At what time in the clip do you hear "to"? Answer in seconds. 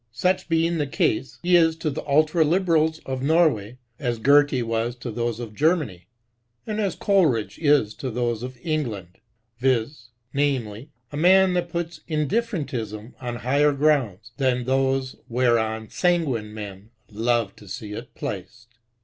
1.75-1.91, 4.95-5.11, 7.93-8.09, 17.57-17.67